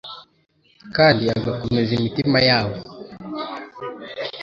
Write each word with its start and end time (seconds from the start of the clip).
kandi 0.95 1.21
agakomeza 1.37 1.91
imitima 1.99 2.37
yabo. 2.49 2.77